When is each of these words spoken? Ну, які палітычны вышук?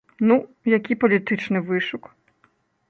Ну, 0.29 0.37
які 0.77 0.97
палітычны 1.03 1.59
вышук? 1.69 2.13